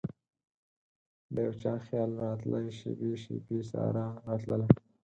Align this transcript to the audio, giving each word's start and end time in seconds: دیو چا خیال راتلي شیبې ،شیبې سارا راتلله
دیو 1.35 1.51
چا 1.61 1.73
خیال 1.85 2.11
راتلي 2.23 2.63
شیبې 2.77 3.11
،شیبې 3.23 3.59
سارا 3.69 4.07
راتلله 4.27 4.67